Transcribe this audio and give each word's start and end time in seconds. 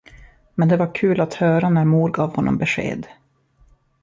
Men 0.55 0.67
det 0.69 0.77
var 0.77 0.95
kul 0.95 1.21
att 1.21 1.33
höra 1.33 1.69
när 1.69 1.85
mor 1.85 2.11
gav 2.11 2.35
honom 2.35 2.57
besked. 2.57 3.07